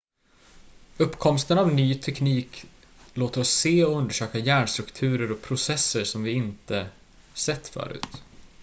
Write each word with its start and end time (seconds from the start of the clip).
uppkomsten 0.97 1.57
av 1.57 1.73
ny 1.73 1.95
teknik 1.95 2.65
låter 3.13 3.41
oss 3.41 3.49
se 3.49 3.85
och 3.85 3.97
undersöka 3.97 4.37
hjärnstrukturer 4.37 5.31
och 5.31 5.41
processer 5.41 6.03
som 6.03 6.23
vi 6.23 6.31
inte 6.31 6.75
har 6.77 6.87
sett 7.33 7.67
förr 7.67 7.99